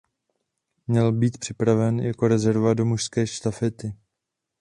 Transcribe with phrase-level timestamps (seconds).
[0.87, 3.95] Měl být připraven jako rezerva do mužské štafety.